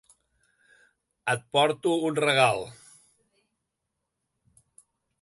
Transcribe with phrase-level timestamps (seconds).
[1.33, 2.65] Et porto un regal.